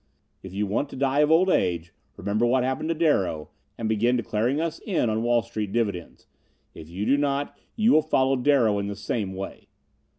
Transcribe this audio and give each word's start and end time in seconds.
If 0.41 0.51
you 0.51 0.65
want 0.65 0.89
to 0.89 0.95
die 0.95 1.19
of 1.19 1.29
old 1.29 1.47
age, 1.51 1.93
remember 2.17 2.43
what 2.43 2.63
happened 2.63 2.89
to 2.89 2.95
Darrow 2.95 3.51
and 3.77 3.87
begin 3.87 4.17
declaring 4.17 4.59
us 4.59 4.79
in 4.83 5.11
on 5.11 5.21
Wall 5.21 5.43
Street 5.43 5.71
dividends. 5.73 6.25
If 6.73 6.89
you 6.89 7.05
do 7.05 7.17
not 7.17 7.55
you 7.75 7.91
will 7.91 8.01
follow 8.01 8.35
Darrow 8.35 8.79
in 8.79 8.87
the 8.87 8.95
same 8.95 9.35
way. 9.35 9.67